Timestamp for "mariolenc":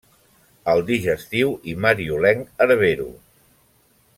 1.85-2.65